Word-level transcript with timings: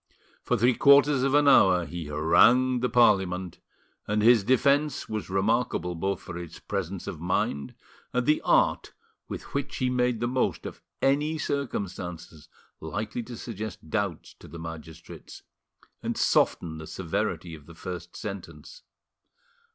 For 0.41 0.57
three 0.57 0.73
quarters 0.73 1.21
of 1.21 1.35
an 1.35 1.47
hour 1.47 1.85
he 1.85 2.05
harangued 2.07 2.81
the 2.81 2.89
Parliament, 2.89 3.59
and 4.07 4.23
his 4.23 4.43
defence 4.43 5.07
was 5.07 5.29
remarkable 5.29 5.93
both 5.93 6.21
for 6.23 6.39
its 6.39 6.57
presence 6.59 7.05
of 7.05 7.19
mind 7.21 7.75
and 8.11 8.25
the 8.25 8.41
art 8.43 8.93
with 9.29 9.43
which 9.53 9.75
he 9.75 9.91
made 9.91 10.19
the 10.19 10.27
most 10.27 10.65
of 10.65 10.81
any 11.03 11.37
circumstances 11.37 12.49
likely 12.79 13.21
to 13.21 13.37
suggest 13.37 13.91
doubts 13.91 14.33
to 14.39 14.47
the 14.47 14.57
magistrates 14.57 15.43
and 16.01 16.17
soften 16.17 16.79
the 16.79 16.87
severity 16.87 17.53
of 17.53 17.67
the 17.67 17.75
first 17.75 18.17
sentence. 18.17 18.81